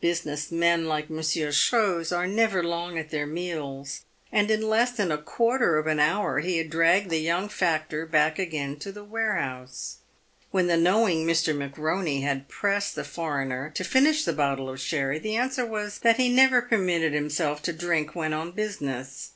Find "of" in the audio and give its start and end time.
5.78-5.88, 14.70-14.80